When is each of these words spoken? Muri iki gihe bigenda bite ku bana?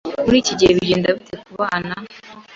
Muri 0.25 0.37
iki 0.41 0.53
gihe 0.59 0.71
bigenda 0.77 1.07
bite 1.15 1.35
ku 1.43 1.51
bana? 1.59 1.93